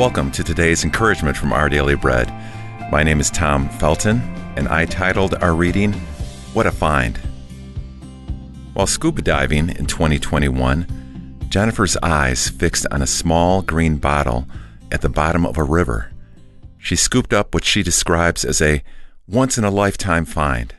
[0.00, 2.32] Welcome to today's encouragement from Our Daily Bread.
[2.90, 4.22] My name is Tom Felton,
[4.56, 5.92] and I titled our reading,
[6.54, 7.18] What a Find.
[8.72, 14.46] While scuba diving in 2021, Jennifer's eyes fixed on a small green bottle
[14.90, 16.10] at the bottom of a river.
[16.78, 18.82] She scooped up what she describes as a
[19.28, 20.74] once in a lifetime find.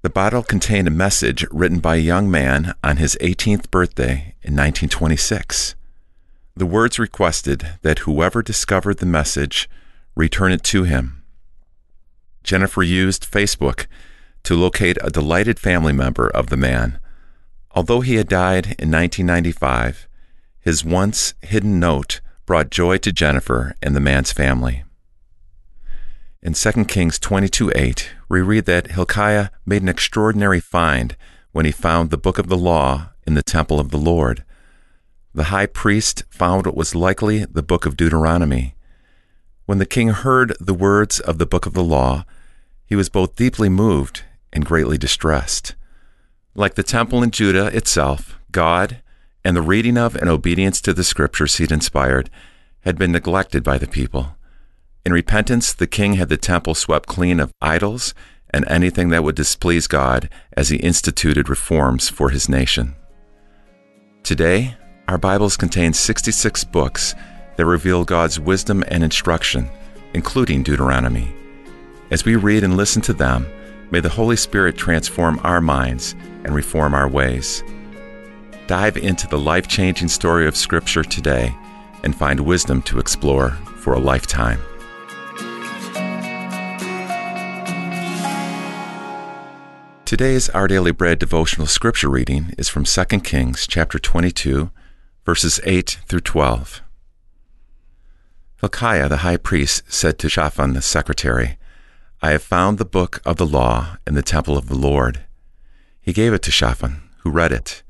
[0.00, 4.56] The bottle contained a message written by a young man on his 18th birthday in
[4.56, 5.74] 1926.
[6.58, 9.70] The words requested that whoever discovered the message
[10.16, 11.22] return it to him.
[12.42, 13.86] Jennifer used Facebook
[14.42, 16.98] to locate a delighted family member of the man.
[17.70, 20.08] Although he had died in 1995,
[20.58, 24.82] his once hidden note brought joy to Jennifer and the man's family.
[26.42, 31.16] In 2 Kings 22 8, we read that Hilkiah made an extraordinary find
[31.52, 34.42] when he found the book of the law in the temple of the Lord.
[35.34, 38.74] The high priest found what was likely the book of Deuteronomy.
[39.66, 42.24] When the king heard the words of the book of the law,
[42.86, 45.74] he was both deeply moved and greatly distressed.
[46.54, 49.02] Like the temple in Judah itself, God
[49.44, 52.30] and the reading of and obedience to the scriptures he'd inspired
[52.80, 54.36] had been neglected by the people.
[55.04, 58.14] In repentance, the king had the temple swept clean of idols
[58.50, 62.96] and anything that would displease God as he instituted reforms for his nation.
[64.22, 64.77] Today,
[65.08, 67.14] our Bibles contain 66 books
[67.56, 69.70] that reveal God's wisdom and instruction,
[70.12, 71.32] including Deuteronomy.
[72.10, 73.46] As we read and listen to them,
[73.90, 76.14] may the Holy Spirit transform our minds
[76.44, 77.64] and reform our ways.
[78.66, 81.56] Dive into the life changing story of Scripture today
[82.04, 84.60] and find wisdom to explore for a lifetime.
[90.04, 94.70] Today's Our Daily Bread devotional scripture reading is from 2 Kings chapter 22,
[95.28, 96.80] verses 8 through 12.
[98.62, 101.58] Hilkiah the high priest said to Shaphan the secretary,
[102.22, 105.26] I have found the book of the law in the temple of the Lord.
[106.00, 107.82] He gave it to Shaphan, who read it.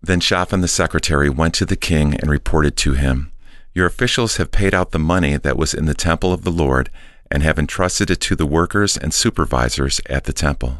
[0.00, 3.30] Then Shaphan the secretary went to the king and reported to him,
[3.74, 6.88] Your officials have paid out the money that was in the temple of the Lord
[7.30, 10.78] and have entrusted it to the workers and supervisors at the temple.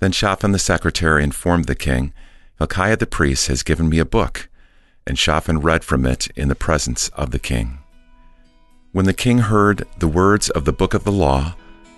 [0.00, 2.12] Then Shaphan the secretary informed the king,
[2.58, 4.48] Hilkiah the priest has given me a book,
[5.08, 7.78] and Shaphan read from it in the presence of the king.
[8.92, 11.54] When the king heard the words of the book of the law,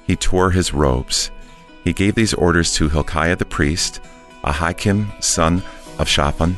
[0.07, 1.31] he tore his robes.
[1.83, 4.01] He gave these orders to Hilkiah the priest,
[4.45, 5.63] Ahikam son
[5.99, 6.57] of Shaphan,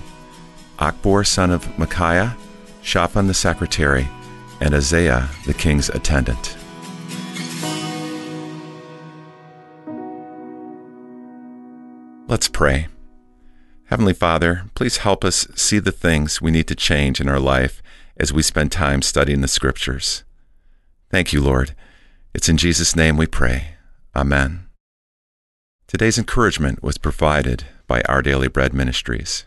[0.79, 2.37] Achbor son of Micaiah,
[2.83, 4.07] Shaphan the secretary,
[4.61, 6.57] and Isaiah the king's attendant.
[12.29, 12.89] Let's pray.
[13.93, 17.83] Heavenly Father, please help us see the things we need to change in our life
[18.17, 20.25] as we spend time studying the Scriptures.
[21.11, 21.75] Thank you, Lord.
[22.33, 23.75] It's in Jesus' name we pray.
[24.17, 24.67] Amen.
[25.87, 29.45] Today's encouragement was provided by Our Daily Bread Ministries.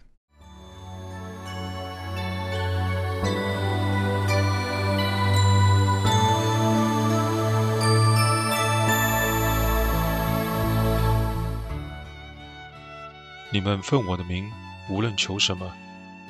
[13.55, 14.51] 你们奉我的名，
[14.89, 15.73] 无论求什么，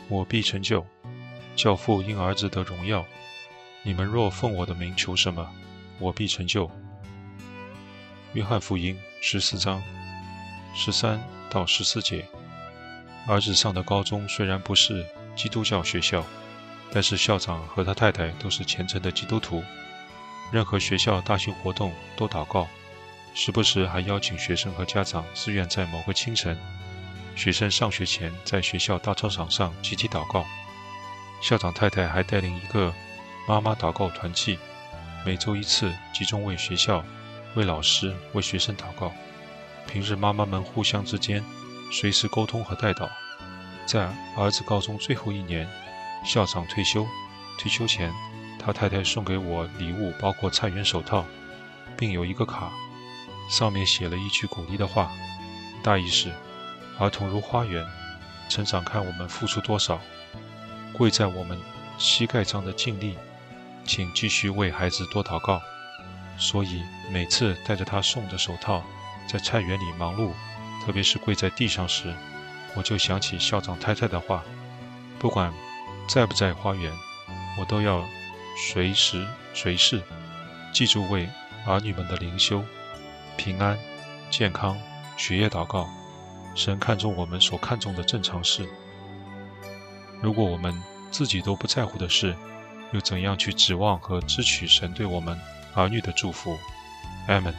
[0.09, 0.85] 我必成就。
[1.55, 3.03] 教父因儿子得荣耀。
[3.81, 5.49] 你们若奉我的名求什么，
[5.97, 6.69] 我必成就。
[8.33, 9.81] 约翰福音十四章
[10.75, 11.19] 十三
[11.49, 12.23] 到十四节。
[13.25, 15.03] 儿子上的高中虽然不是
[15.35, 16.23] 基督教学校，
[16.91, 19.63] 但是校长和他太太都是虔诚的基督徒。
[20.51, 22.67] 任何学校大型活动都祷告，
[23.33, 26.55] 时不时还邀请学生和家长自愿在某个清晨。
[27.35, 30.46] 学生上学前在学校大操场上集体祷告，
[31.41, 32.94] 校长太太还带领一个
[33.47, 34.57] 妈妈祷告团契，
[35.25, 37.03] 每周一次集中为学校、
[37.56, 39.12] 为老师、为学生祷告。
[39.85, 41.44] 平日妈妈们互相之间
[41.91, 43.07] 随时沟通和带祷。
[43.85, 45.70] 在儿子高中最后一年，
[46.26, 47.05] 校长退休，
[47.59, 48.11] 退休前
[48.58, 51.23] 他太太送给我礼物，包括菜园手套，
[51.96, 52.72] 并有一个卡，
[53.49, 55.11] 上面写了一句鼓励的话，
[55.84, 56.31] 大意是。
[56.99, 57.85] 儿童如花园，
[58.49, 59.99] 成长看我们付出多少。
[60.93, 61.59] 跪在我们
[61.97, 63.17] 膝盖上的尽力，
[63.83, 65.61] 请继续为孩子多祷告。
[66.37, 66.81] 所以
[67.11, 68.83] 每次带着他送的手套，
[69.27, 70.31] 在菜园里忙碌，
[70.85, 72.13] 特别是跪在地上时，
[72.75, 74.43] 我就想起校长太太的话：
[75.19, 75.53] 不管
[76.07, 76.91] 在不在花园，
[77.59, 78.05] 我都要
[78.69, 80.01] 随时随事
[80.73, 81.27] 记住为
[81.65, 82.63] 儿女们的灵修、
[83.35, 83.77] 平安、
[84.29, 84.77] 健康、
[85.17, 85.89] 学业祷告。
[86.55, 88.67] 神看重我们所看重的正常事。
[90.22, 90.73] 如果我们
[91.11, 92.35] 自己都不在乎的事，
[92.91, 95.37] 又怎样去指望和支取神对我们
[95.75, 96.57] 儿女的祝福？
[97.28, 97.53] 阿门。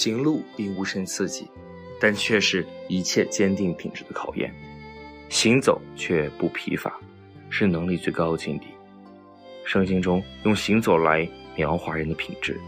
[0.00, 1.46] 行路并无甚刺激，
[2.00, 4.50] 但却是一切坚定品质的考验。
[5.28, 6.98] 行走却不疲乏，
[7.50, 8.68] 是能力最高的境地。
[9.62, 12.58] 圣经中用行走来描画人的品质。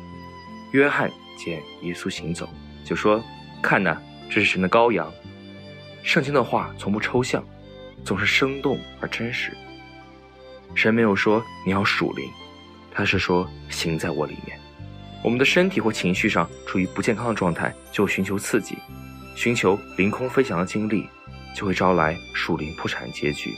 [0.73, 2.47] 约翰见耶稣行走，
[2.85, 3.25] 就说
[3.63, 3.97] ：“看呐，
[4.29, 5.11] 这是神的羔羊。”
[6.05, 7.43] 圣经的话从不抽象，
[8.05, 9.57] 总是生动而真实。
[10.75, 12.29] 神没有说你要属灵，
[12.93, 14.61] 他是说行在我里面。
[15.23, 18.77] 我们的身体或情绪上处于不健康的状态，就寻求刺激，
[19.37, 21.09] 寻求凌空飞翔的经历，
[21.55, 23.55] 就会招来属灵破产结局。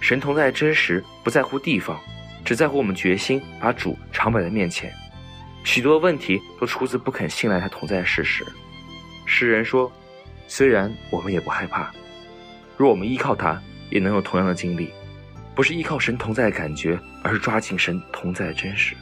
[0.00, 2.00] 神同在真实，不在乎地方，
[2.42, 4.90] 只在乎我们决心把主常摆在面前。
[5.62, 8.46] 许多问题都出自不肯信赖他同在的事实。
[9.26, 9.92] 诗人说
[10.48, 11.92] ：“虽然我们也不害怕，
[12.78, 13.60] 若我们依靠他，
[13.90, 14.90] 也能有同样的经历。
[15.54, 18.94] 不是依靠神同在的感觉，而是抓紧神同在的真实。”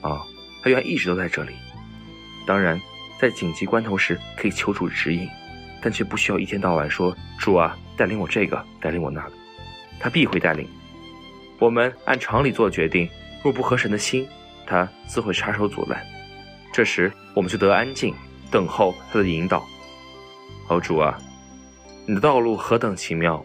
[0.00, 0.22] 啊。
[0.62, 1.54] 他原来一直都在这里，
[2.46, 2.80] 当然，
[3.18, 5.28] 在紧急关头时可以求主指引，
[5.82, 9.32] 但却不需要一天到晚说“主啊，带领我这个，带领我那个”。
[9.98, 10.66] 他必会带领
[11.58, 13.08] 我们按常理做决定，
[13.42, 14.26] 若不合神的心，
[14.66, 16.02] 他自会插手阻拦。
[16.72, 18.14] 这时我们就得安静，
[18.50, 19.66] 等候他的引导。
[20.68, 21.18] 哦，主啊，
[22.06, 23.44] 你的道路何等奇妙！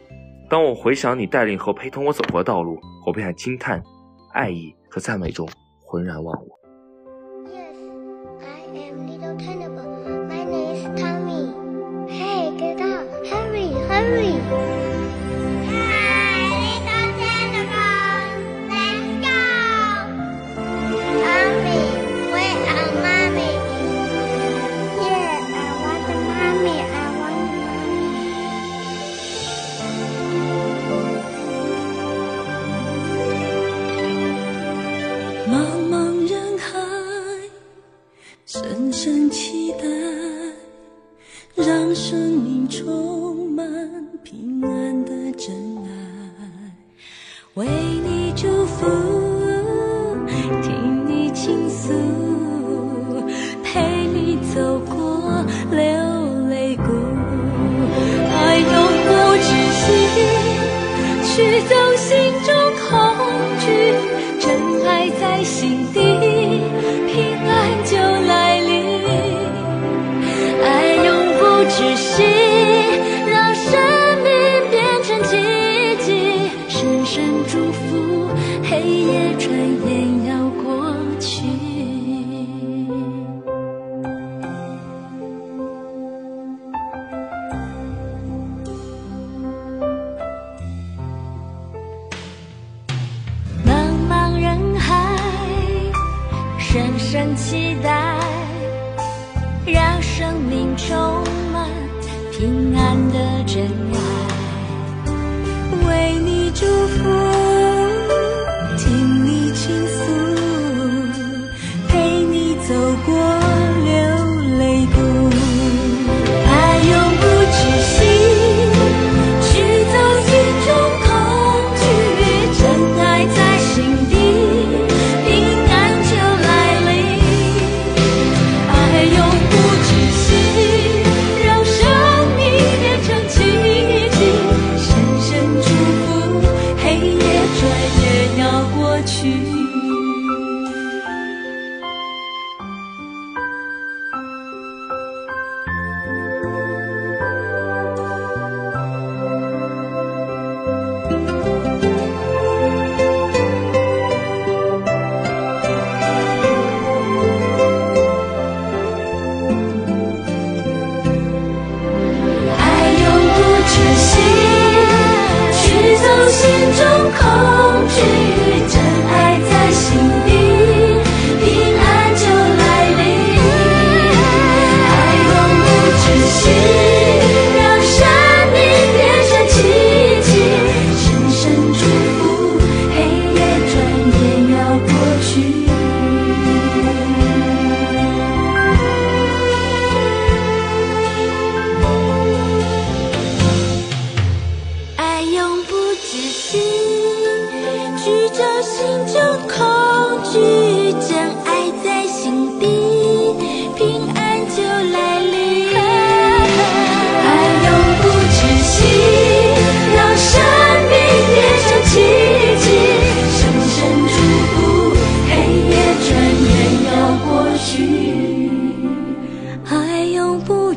[0.50, 3.84] 当我回想你带领和陪同我走过的道路，我便在惊叹、
[4.32, 5.50] 爱意和赞美中
[5.84, 6.65] 浑然忘我。
[8.96, 10.28] Little Cannibal.
[10.30, 11.52] My name is Tommy.
[12.10, 13.06] Hey, get up!
[13.28, 14.75] Hurry, hurry!
[97.36, 98.18] 期待，
[99.66, 100.98] 让生命充
[101.52, 101.70] 满
[102.32, 103.70] 平安的真，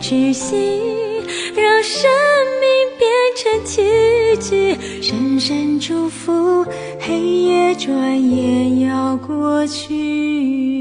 [0.09, 0.57] 窒息，
[1.55, 2.11] 让生
[2.63, 3.85] 命变成奇
[4.41, 4.75] 迹。
[5.03, 6.65] 深深祝福，
[6.99, 10.78] 黑夜转眼要过去。